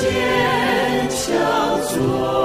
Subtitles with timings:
[0.00, 2.39] 坚强做。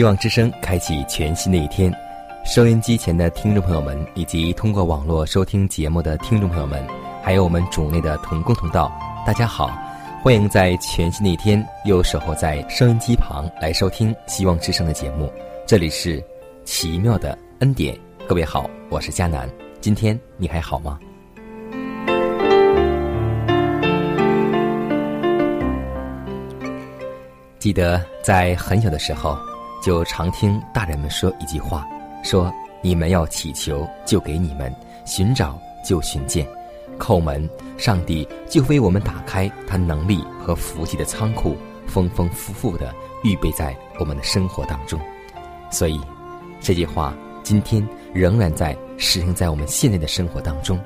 [0.00, 1.94] 希望之声开启全新的一天，
[2.42, 6.82] 收音机前的听众朋友们，以及通过网络收听节目的听众朋友们，
[7.22, 8.90] 还有我们主内的同工同道，
[9.26, 9.70] 大家好，
[10.22, 15.30] 欢迎在全新的一天又守候在收音机旁来收听希望之声的节目。
[15.66, 16.24] 这里是
[16.64, 17.94] 奇妙的恩典，
[18.26, 19.46] 各位好，我是佳楠，
[19.82, 20.98] 今天你还好吗？
[27.58, 29.38] 记得在很小的时候。
[29.80, 31.86] 就常听大人们说一句话，
[32.22, 34.70] 说你们要祈求，就给你们；
[35.06, 36.44] 寻找，就寻见；
[36.98, 45.00] 叩门，上帝就为我们打开他能力和福气的仓库，丰丰富富的预备在我们的生活当中。
[45.70, 45.98] 所以，
[46.60, 50.78] 这句话今天仍然在实行在我们现在的生活当中。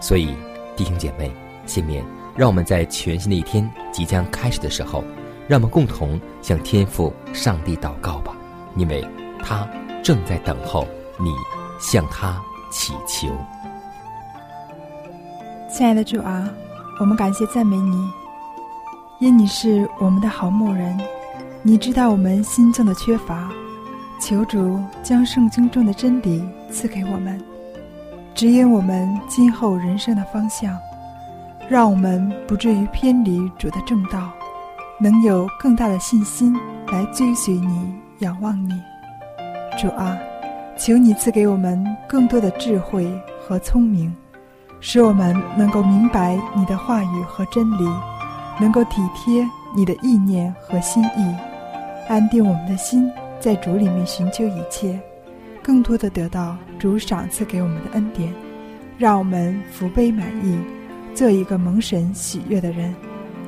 [0.00, 0.34] 所以，
[0.74, 1.30] 弟兄姐妹，
[1.66, 2.02] 下面
[2.34, 5.04] 让我们在全新的一天即将开始的时候。
[5.52, 8.32] 让我们共同向天父上帝祷告吧，
[8.74, 9.06] 因为
[9.44, 9.68] 他
[10.02, 10.88] 正在等候
[11.20, 11.30] 你
[11.78, 12.40] 向他
[12.70, 13.28] 祈求。
[15.70, 16.48] 亲爱的主啊，
[16.98, 18.10] 我们感谢赞美你，
[19.20, 20.98] 因你是我们的好牧人，
[21.60, 23.50] 你知道我们心中的缺乏，
[24.18, 27.38] 求主将圣经中的真理赐给我们，
[28.34, 30.74] 指引我们今后人生的方向，
[31.68, 34.30] 让我们不至于偏离主的正道。
[35.02, 36.56] 能有更大的信心
[36.92, 38.70] 来追随你、仰望你，
[39.76, 40.16] 主啊，
[40.78, 44.14] 求你赐给我们更多的智慧和聪明，
[44.78, 47.84] 使我们能够明白你的话语和真理，
[48.60, 51.36] 能够体贴你的意念和心意，
[52.08, 55.00] 安定我们的心，在主里面寻求一切，
[55.64, 58.32] 更多的得到主赏赐给我们的恩典，
[58.96, 60.56] 让我们福杯满溢，
[61.12, 62.94] 做一个蒙神喜悦的人。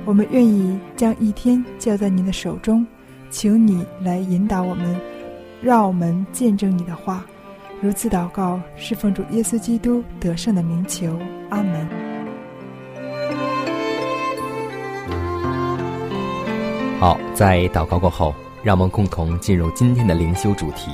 [0.06, 2.86] 我们愿意将一天交在你的手中，
[3.30, 5.00] 请你来引导我们，
[5.62, 7.24] 让我们见证你的话。
[7.80, 11.18] 如此祷告，是奉主耶稣基督得胜的名求。
[11.48, 11.88] 阿门。
[17.00, 20.90] 好，在祷告过后，让我们共同进入今天的灵修主题，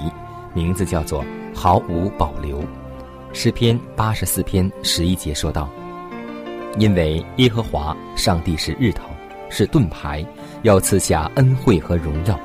[0.55, 2.63] 名字叫做“毫无保留”。
[3.33, 5.69] 诗篇八十四篇十一节说道。
[6.79, 9.11] 因为耶和华上帝是日头，
[9.49, 10.25] 是盾牌，
[10.63, 12.39] 要赐下恩惠和荣耀。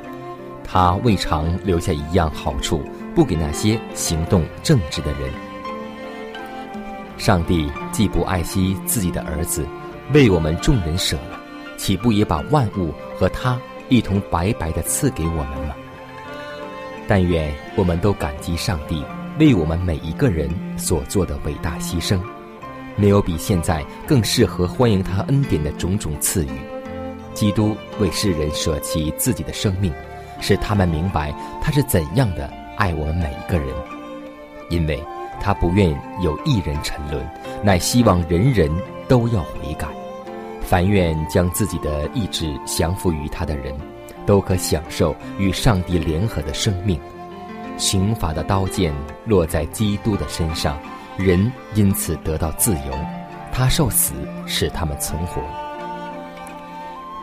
[0.63, 2.81] 他未尝留下一样好处，
[3.13, 5.31] 不给那些行动正直的人。
[7.17, 9.65] 上帝既不爱惜自己的儿子，
[10.11, 11.39] 为我们众人舍了，
[11.77, 13.59] 岂不也把万物和他
[13.89, 15.75] 一同白白的赐给我们吗？
[17.07, 19.05] 但愿我们都感激上帝
[19.37, 22.19] 为我们每一个人所做的伟大牺牲。
[22.95, 26.51] 没有比现在更适合欢迎他恩典的种种赐予。
[27.33, 29.91] 基督为世人舍弃自己的生命，
[30.39, 33.67] 使他们明白他是怎样的爱我们每一个人。
[34.69, 35.03] 因为
[35.39, 35.89] 他不愿
[36.21, 37.23] 有一人沉沦，
[37.63, 38.71] 乃希望人人
[39.07, 39.87] 都要悔改。
[40.61, 43.75] 凡愿将自己的意志降服于他的人，
[44.25, 46.99] 都可享受与上帝联合的生命。
[47.77, 48.93] 刑罚的刀剑
[49.25, 50.79] 落在基督的身上。
[51.17, 52.93] 人因此得到自由，
[53.51, 54.13] 他受死
[54.45, 55.41] 使他们存活。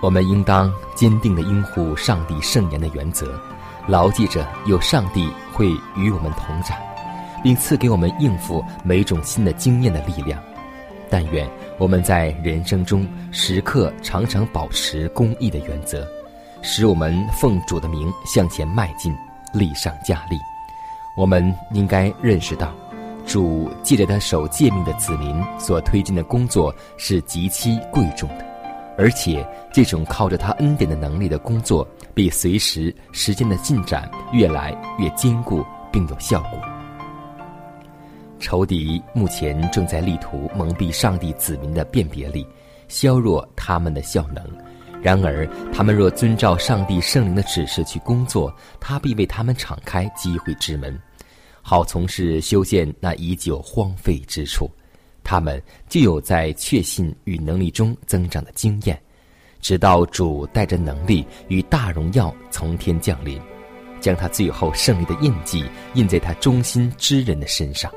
[0.03, 3.39] 我们应当坚定地拥护上帝圣言的原则，
[3.87, 6.77] 牢记着有上帝会与我们同在，
[7.43, 10.43] 并赐给我们应付每种新的经验的力量。
[11.11, 11.47] 但愿
[11.79, 16.09] 我们在人生中时刻常常保持公义的原则，
[16.63, 19.15] 使我们奉主的名向前迈进，
[19.53, 20.39] 力上加力。
[21.15, 22.73] 我们应该认识到，
[23.27, 28.45] 主借着他手诫命的子民所推进的工作是极其贵重的，
[28.99, 36.61] 而且这种靠着他恩典的能力的工作，比随时时间的进展越来越坚固并有效果。
[38.39, 42.45] 仇敌目前正在力图蒙蔽上帝子民的辨别力，
[42.89, 44.45] 削弱他们的效能。
[45.01, 50.97] 然而，他们若遵照上帝圣灵的指示去工作，他必为他们敞开机会之门，
[51.63, 54.69] 好从事修建那已久荒废之处。
[55.25, 59.01] 他们就有在确信与能力中增长的经验，
[59.61, 63.41] 直到主带着能力与大荣耀从天降临，
[64.01, 65.65] 将他最后胜利的印记
[65.95, 67.91] 印在他忠心之人的身上。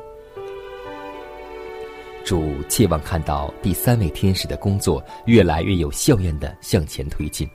[2.23, 7.49] 主切望看到第三位天使的工作越来越有效验地向前推进，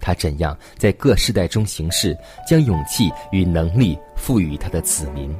[0.00, 2.16] 他怎样在各世代中行事，
[2.46, 5.32] 将勇气与能力赋予他的子民。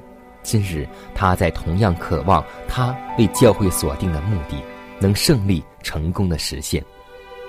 [0.42, 4.56] 今日他在同样渴望他为教会所定的目的
[5.00, 6.84] 能胜利成功的实现。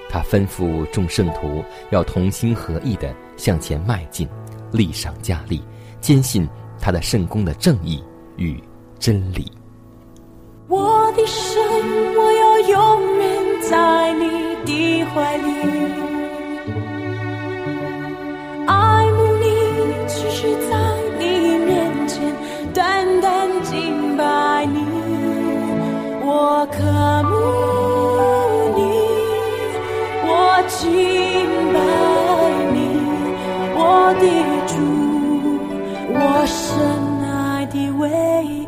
[0.09, 4.27] 他吩咐众圣徒要同心合意地向前迈进，
[4.71, 5.63] 力上加力，
[6.01, 6.47] 坚信
[6.79, 8.03] 他的圣功的正义
[8.37, 8.61] 与
[8.99, 9.51] 真理。
[10.67, 11.61] 我的神，
[12.15, 15.72] 我要永远在你的怀里，
[26.63, 26.79] 我渴
[27.27, 27.35] 慕
[28.77, 28.81] 你，
[30.23, 30.31] 我
[30.69, 30.79] 敬
[31.73, 31.75] 拜
[32.71, 32.77] 你，
[33.75, 33.77] 我
[34.17, 34.23] 的
[34.71, 34.73] 主，
[36.15, 36.55] 我深
[37.29, 37.33] 爱
[37.65, 38.07] 的唯
[38.45, 38.62] 一。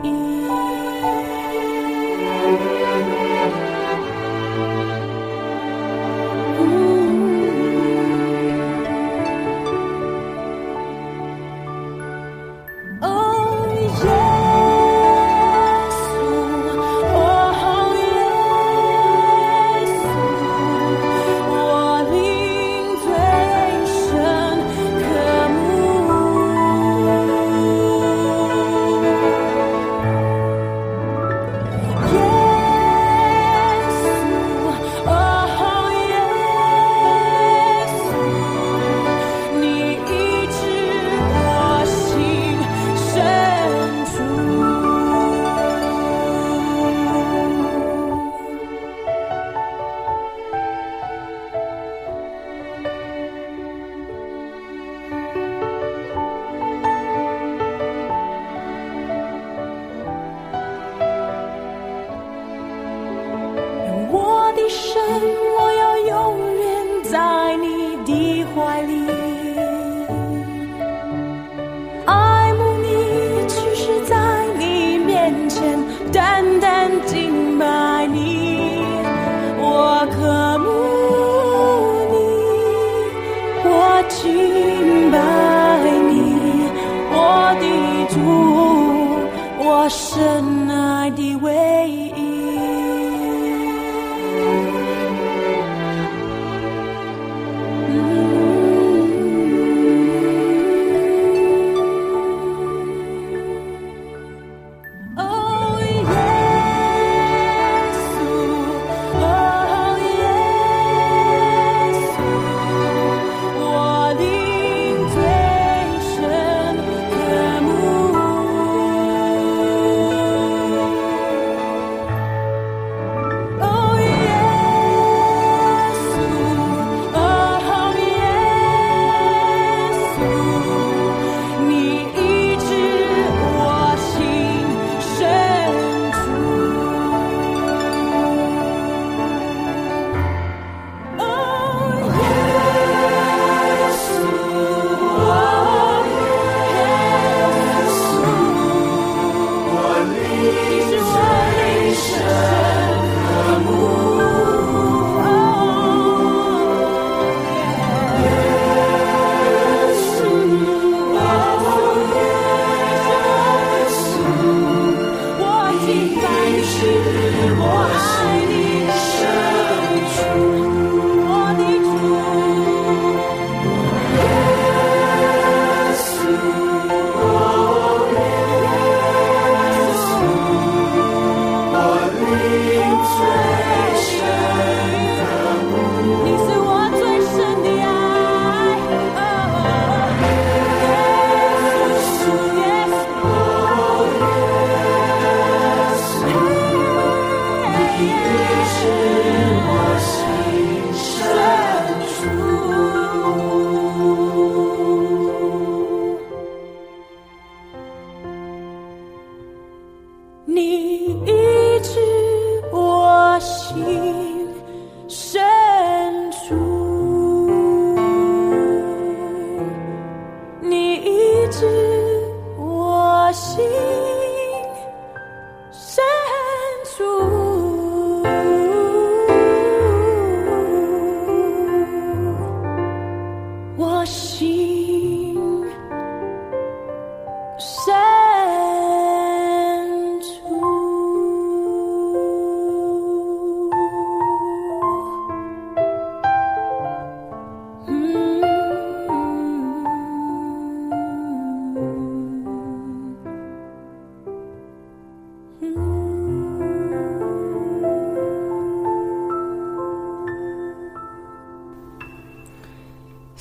[64.65, 64.99] 一生
[65.59, 69.07] 我要永远在你的怀里，
[72.07, 74.15] 爱慕你，其实在
[74.57, 75.77] 你面前
[76.11, 78.79] 单单敬拜你，
[79.59, 80.65] 我渴慕
[82.09, 82.15] 你，
[83.69, 85.15] 我敬拜
[86.09, 86.11] 你，
[87.11, 87.63] 我的
[88.15, 88.17] 主，
[89.63, 90.54] 我神。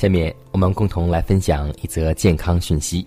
[0.04, 3.02] 下面我们共同来分享一则健康讯息。《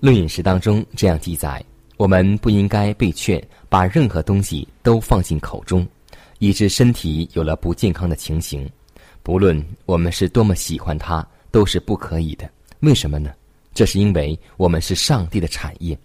[0.00, 1.64] 论饮食》当中这样记载：
[1.96, 5.88] 我们不应该被劝把任何东西都放进口中，
[6.40, 8.68] 以致身体有了不健康的情形。
[9.22, 12.46] 不论我们是多么喜欢它，都是不可以的。
[12.80, 13.32] 为什么呢？
[13.72, 15.98] 这是因为我们是上帝的产业。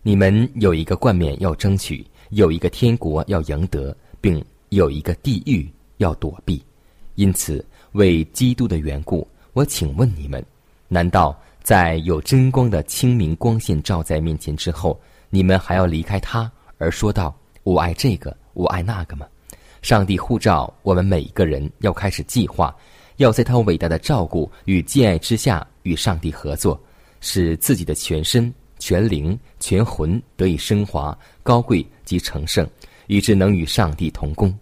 [0.00, 6.62] 你们有一个冠冕要争取，有一个天国要赢得，并有一个地狱要躲避。
[7.16, 10.44] 因此，为基督的缘故，我请问你们：
[10.88, 19.26] 难道在有真光的清明光线照在面前之后，你们还要离开他而说道“我爱这个，我爱那个”吗？
[19.82, 22.74] 上帝护照我们每一个人要开始计划，
[23.16, 26.80] 要在他伟大的照顾与敬爱之下与上帝合作，
[27.20, 32.68] 使自己的全身、全灵、全魂得以升华、高贵及成圣，
[33.08, 34.56] 以致能与上帝同工。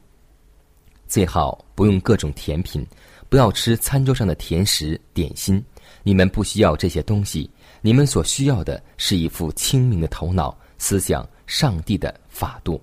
[1.08, 2.87] 最好不用各种甜品，
[3.28, 5.62] 不要吃餐桌上的甜食点心。
[6.02, 7.50] 你们不需要这些东西，
[7.82, 12.80] 你们所需要的是一副清明的头脑，思想上帝的法度。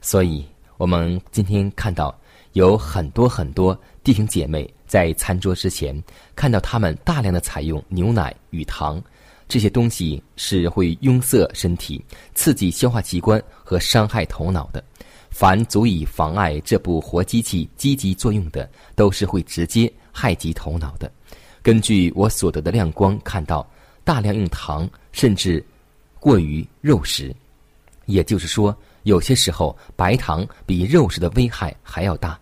[0.00, 0.44] 所以，
[0.76, 2.18] 我们今天看到
[2.52, 6.02] 有很多很多弟兄姐妹在餐桌之前，
[6.34, 9.02] 看到他们大量的采用牛奶与糖，
[9.48, 14.82] 这些东西是会壅塞身体、刺激消化器官和伤害头脑的。
[15.30, 21.10] 凡足以妨碍这部活机器积极作用的，都是会直接害及头脑的。
[21.62, 23.66] 根据我所得的亮光看到，
[24.04, 25.64] 大量用糖甚至
[26.18, 27.34] 过于肉食，
[28.06, 32.38] 也就是说，有些时候白糖比肉食的危害还要大。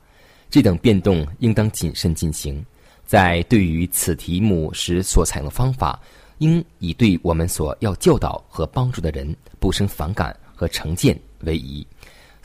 [0.50, 2.64] 这等变动应当谨慎进行。
[3.04, 6.00] 在对于此题目时所采用的方法，
[6.38, 11.86] 应以对我们所要教导和帮助的人不生反感和成见为宜。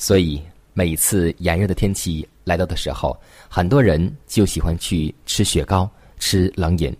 [0.03, 0.43] 所以，
[0.73, 3.17] 每次炎热的天气来到的时候，
[3.47, 6.93] 很多人就喜欢去吃雪糕、吃冷饮，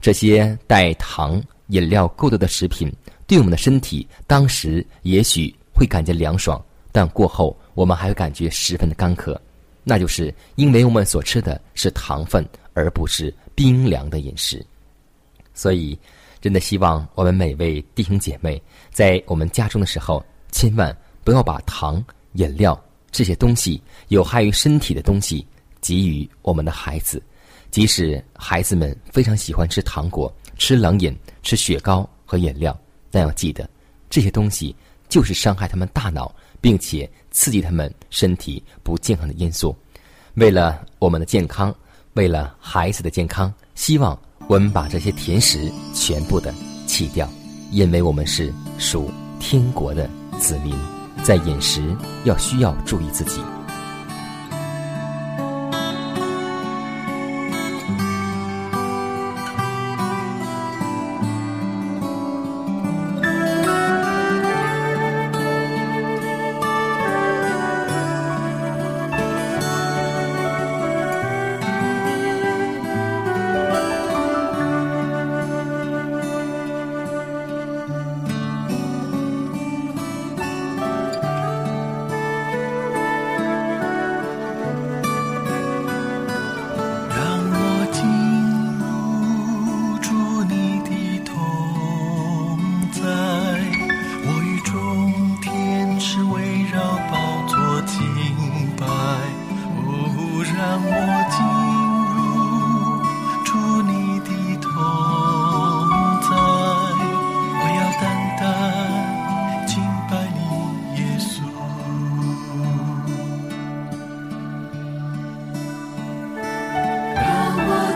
[0.00, 2.88] 这些带糖、饮料过多的食品，
[3.26, 9.38] 对我们的身体当时也许会感觉凉爽，但过后我们还会感觉十分的干渴，
[9.82, 14.64] 那就是因为我们所吃的是糖分，而不是冰凉的饮食。
[15.54, 15.98] 所以，
[16.40, 22.00] 真的希望我们每位弟兄姐妹在我们家中的时候，千万不要把糖。
[22.34, 25.46] 饮料这些东西有害于身体的东西
[25.80, 27.22] 给予我们的孩子，
[27.70, 32.76] 即使孩子们非常喜欢吃糖果、吃冷饮、吃雪糕和饮料，
[33.10, 33.68] 但要记得，
[34.08, 34.74] 这些东西
[35.08, 39.76] 就是伤害他们大脑，并且刺激他们身体不健康的因素。
[40.34, 41.74] 为了我们的健康，
[42.14, 46.52] 为了孩子的健康，希望我们把这些甜食全部的
[46.86, 47.30] 弃掉，
[47.70, 50.10] 因为我们是属天国的
[50.40, 50.74] 子民。
[51.24, 51.82] 在饮食
[52.24, 53.40] 要需要注意自己。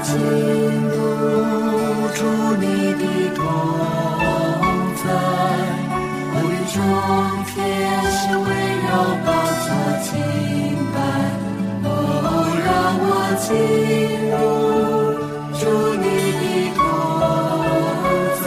[0.08, 0.16] 禁
[0.88, 0.96] 不
[2.16, 2.18] 住
[2.60, 3.02] 你的
[3.36, 3.38] 同
[4.96, 5.04] 在，
[7.44, 7.54] 天，
[10.94, 10.96] 包。
[11.84, 11.86] 哦，
[12.64, 12.66] 让
[13.04, 13.06] 我
[16.00, 16.04] 你
[16.40, 16.42] 的
[16.74, 16.80] 同
[18.42, 18.46] 在，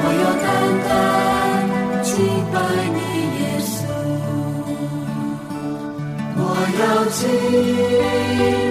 [0.00, 0.48] 我要单
[0.88, 0.90] 单
[2.02, 2.08] 敬
[2.50, 2.56] 拜
[2.96, 2.98] 你，
[3.36, 3.68] 耶稣。
[6.34, 6.40] 我
[6.80, 8.69] 要禁。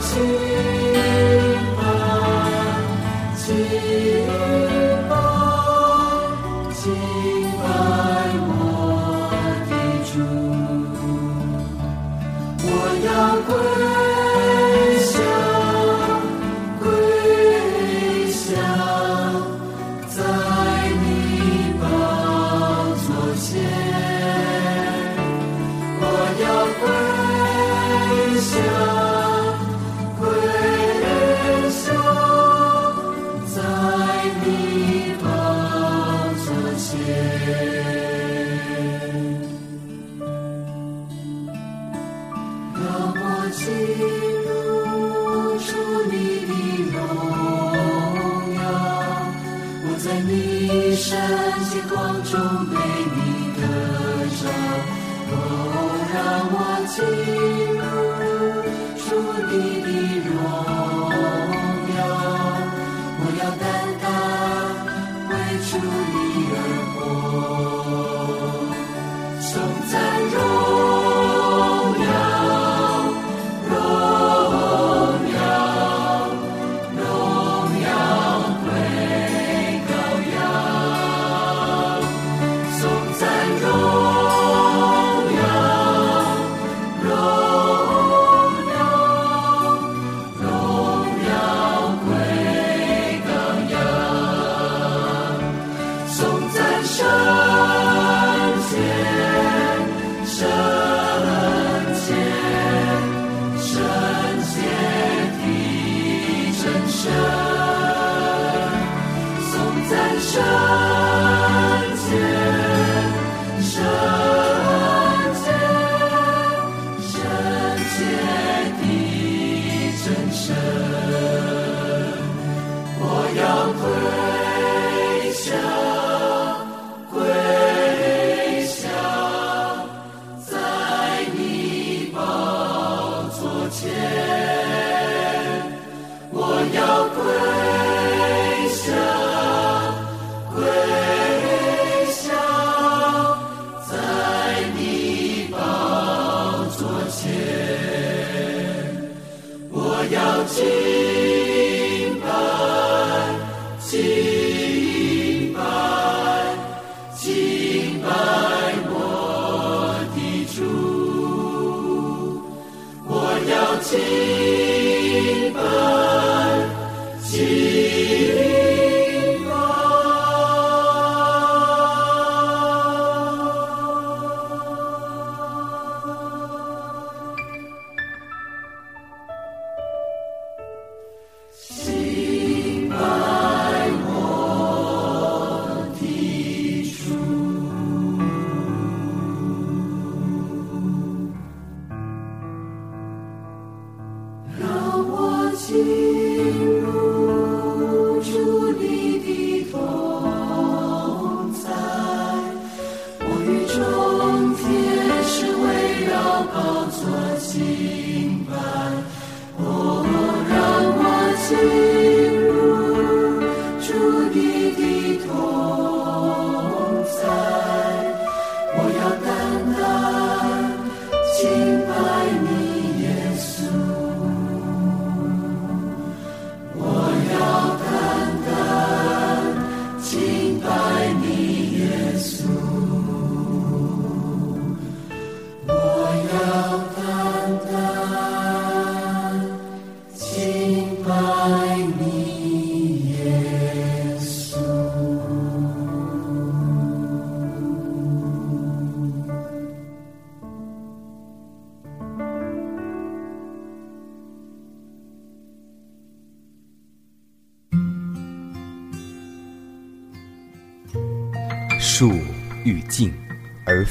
[0.00, 0.49] 树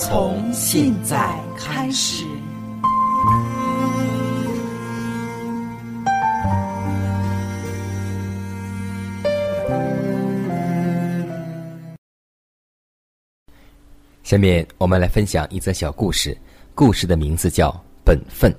[0.00, 2.24] 从现在开始。
[14.22, 16.34] 下面我们来分享一则小故事，
[16.74, 17.68] 故事的名字叫
[18.02, 18.50] 《本分》。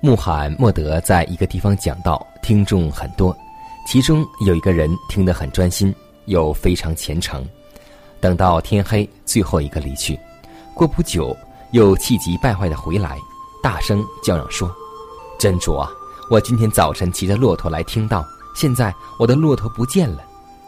[0.00, 3.36] 穆罕默德在一个地方讲道，听众很多，
[3.86, 7.46] 其中有一个人听得很专心，又非常虔诚。
[8.22, 10.16] 等到天黑，最后一个离去，
[10.74, 11.36] 过不久
[11.72, 13.18] 又气急败坏的回来，
[13.60, 14.72] 大声叫嚷说
[15.40, 15.90] ：“真主啊，
[16.30, 20.22] 我今天早晨骑着骆驼来听到，现在我的骆驼不见了。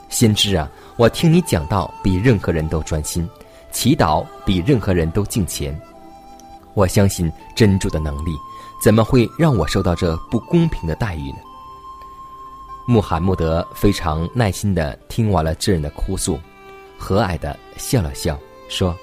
[0.08, 3.26] 先知啊，我听你讲道比任何人都专心。”
[3.70, 5.76] 祈祷比任何人都敬虔，
[6.74, 8.30] 我相信真主的能力，
[8.80, 11.38] 怎么会让我受到这不公平的待遇呢？
[12.86, 16.38] 穆罕默德非常耐心的听完了这人的哭诉，
[17.04, 18.96] 和蔼的笑了笑，说：“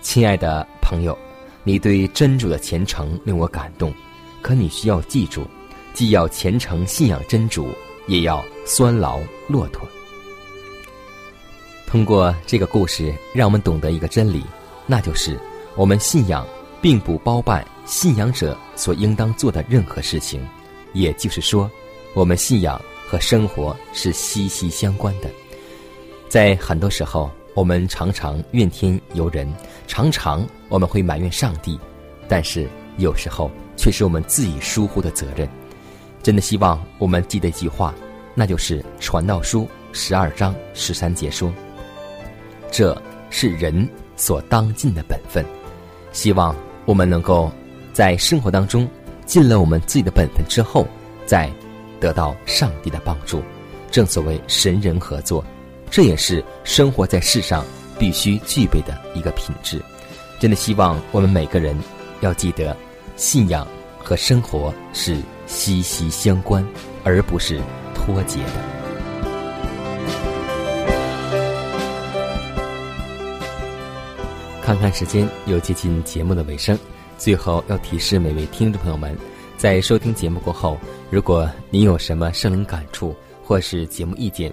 [0.00, 1.14] 亲爱的朋友，
[1.62, 3.92] 你对真主的虔诚令我感动，
[4.40, 5.46] 可你需要记住，
[5.92, 7.68] 既要虔诚信仰真主，
[8.06, 9.86] 也要拴牢骆驼。”
[11.86, 14.42] 通过这个故事，让我们懂得一个真理，
[14.86, 15.38] 那就是
[15.76, 16.46] 我们信仰
[16.80, 20.40] 并不包办信仰者所应当做的任何事情。
[20.94, 21.70] 也就是说，
[22.14, 25.28] 我们信仰和生活是息息相关的。
[26.28, 29.50] 在很多时候，我们常常怨天尤人，
[29.86, 31.78] 常常我们会埋怨上帝，
[32.28, 35.48] 但是有时候却是我们自己疏忽的责任。
[36.22, 37.94] 真的希望我们记得一句话，
[38.34, 39.62] 那就是《传道书》
[39.92, 41.50] 十二章十三节说。
[42.70, 45.42] 这是人所当尽的本分，
[46.12, 47.50] 希望我们能够
[47.94, 48.86] 在生活当中
[49.24, 50.86] 尽了我们自己的本分之后，
[51.24, 51.50] 再
[51.98, 53.42] 得到上帝的帮助。
[53.90, 55.42] 正所谓神人合作，
[55.90, 57.64] 这也是生活在世上
[57.98, 59.82] 必须具备的一个品质。
[60.38, 61.76] 真的希望我们每个人
[62.20, 62.76] 要记得，
[63.16, 63.66] 信仰
[63.98, 66.64] 和生活是息息相关，
[67.02, 67.60] 而不是
[67.94, 68.78] 脱节的。
[74.62, 76.78] 看看时间，又接近节目的尾声。
[77.16, 79.16] 最后要提示每位听众朋友们，
[79.56, 80.78] 在收听节目过后，
[81.10, 84.52] 如果您有什么生灵感触或是节目意见，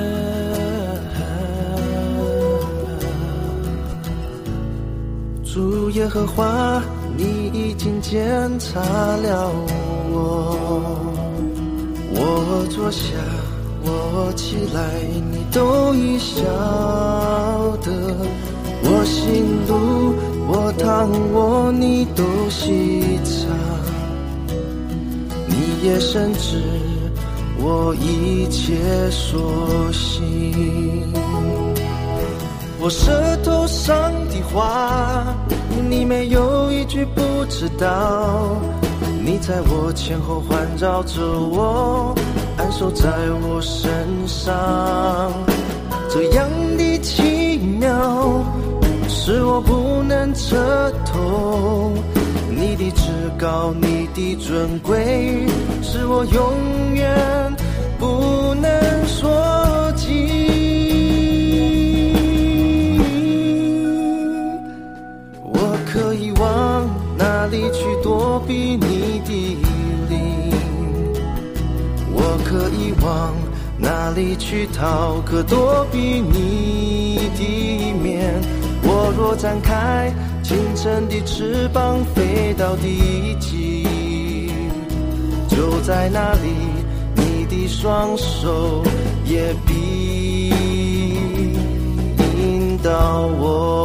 [5.53, 6.81] 主耶和华，
[7.17, 9.51] 你已经检查了
[10.09, 10.55] 我，
[12.13, 13.01] 我坐下，
[13.83, 14.81] 我起来，
[15.29, 16.41] 你都已晓
[17.83, 17.91] 得，
[18.83, 20.15] 我心路，
[20.47, 23.49] 我躺卧，你都细察。
[25.83, 26.61] 也深知
[27.57, 31.11] 我一切所行，
[32.83, 35.23] 我舌头上的话，
[35.87, 38.57] 你没有一句不知道。
[39.23, 42.15] 你在我前后环绕着我，
[42.57, 43.07] 安守在
[43.43, 43.87] 我身
[44.25, 45.31] 上，
[46.09, 48.43] 这样的奇妙，
[49.07, 51.91] 是我不能彻透。
[52.49, 55.45] 你的至高，你的尊贵，
[55.83, 57.55] 是我永远
[57.99, 58.71] 不能
[59.05, 59.29] 说
[67.51, 69.57] 里去躲避你的
[70.09, 70.53] 灵？
[72.13, 73.35] 我可以往
[73.77, 78.41] 哪里去逃，可躲避你的面？
[78.83, 80.11] 我若展开。
[80.43, 83.85] 清晨的翅膀飞到地极，
[85.47, 86.49] 就在那里，
[87.15, 88.83] 你的双手
[89.23, 90.49] 也必
[92.17, 93.27] 引导。
[93.39, 93.80] 我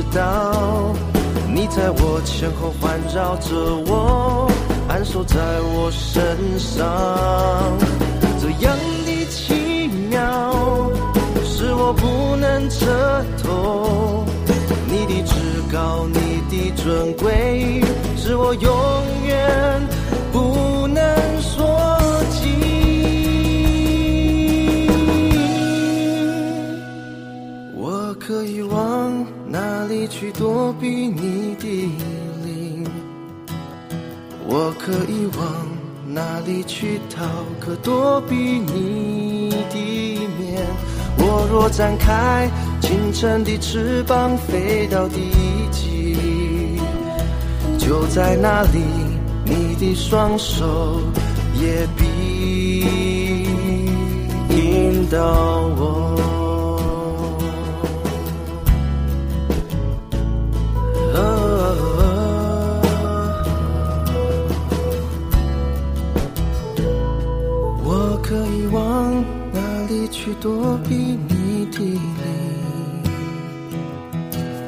[0.00, 0.94] 知道。
[1.52, 3.54] 你在我前后环绕着
[3.86, 4.50] 我，
[4.88, 6.86] 安守在我身上，
[8.40, 9.10] 这样的。
[9.30, 10.90] 奇妙，
[11.44, 14.24] 是我不能彻透。
[14.88, 15.34] 你的至
[15.70, 17.80] 高，你的尊贵，
[18.16, 18.72] 是我永
[19.24, 19.88] 远
[20.32, 21.04] 不能
[21.40, 22.40] 说尽。
[27.76, 28.59] 我可以
[30.10, 31.88] 去躲避你的
[32.44, 32.84] 灵？
[34.46, 35.66] 我可以往
[36.04, 37.24] 哪里去逃？
[37.60, 40.66] 可躲避你的面？
[41.16, 45.30] 我若展开清晨的翅膀，飞到地
[45.70, 46.16] 极，
[47.78, 48.82] 就在那里，
[49.44, 51.00] 你的双手
[51.54, 52.80] 也必
[54.50, 55.18] 引导
[55.78, 56.16] 我。
[56.16, 56.39] 我
[70.30, 71.98] 去躲避你的灵？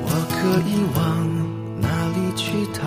[0.04, 1.00] 我可以往
[1.80, 2.82] 哪里去逃？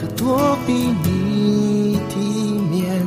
[0.00, 2.14] 可躲避你的
[2.70, 3.04] 面？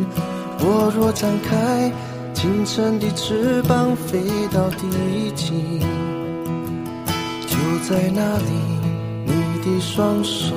[0.59, 1.91] 我若展开
[2.35, 4.21] 清晨的翅膀，飞
[4.53, 4.85] 到地
[5.33, 5.79] 极，
[7.47, 7.57] 就
[7.89, 8.51] 在那里，
[9.25, 9.31] 你
[9.65, 10.53] 的双手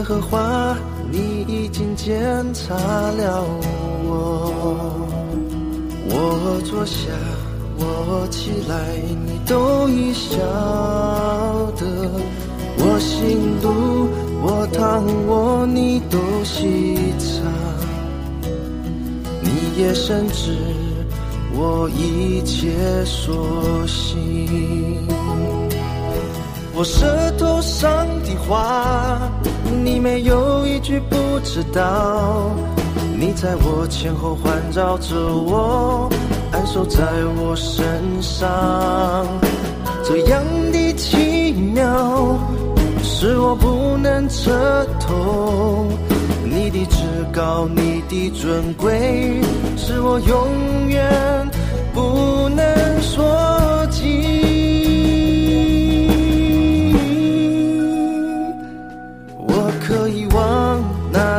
[0.00, 0.74] 耶和华，
[1.10, 2.16] 你已经检
[2.54, 3.44] 查了
[4.02, 5.06] 我，
[6.08, 7.10] 我坐下，
[7.76, 10.38] 我起来，你都已晓
[11.76, 11.84] 得。
[12.78, 14.08] 我行路，
[14.42, 17.44] 我躺卧，你都细察。
[19.42, 20.56] 你也深知
[21.52, 25.06] 我一切所行。
[26.72, 29.19] 我舌头上的话，
[29.84, 32.50] 你没有一句不知道。
[33.18, 36.08] 你在我前后环绕着我，
[36.52, 37.02] 安守在
[37.36, 37.86] 我身
[38.22, 38.48] 上，
[40.04, 42.38] 这样的奇妙，
[43.02, 45.86] 是我不能彻透。
[46.44, 46.96] 你的至
[47.32, 49.40] 高，你的尊贵，
[49.76, 51.50] 是我永远
[51.92, 54.69] 不能说尽。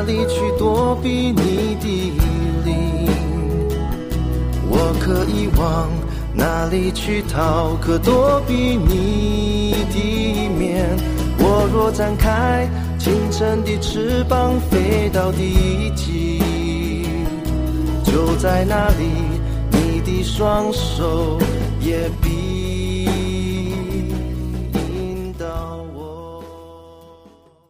[0.02, 2.14] 哪里去躲避你的
[2.66, 3.08] 灵？
[4.68, 5.92] 我可以往
[6.34, 7.76] 哪里去逃？
[7.80, 10.90] 可躲避你的面？
[11.38, 16.42] 我若展开清晨的翅膀，飞到地极，
[18.04, 19.06] 就在那里，
[19.70, 21.38] 你的双手
[21.80, 22.40] 也必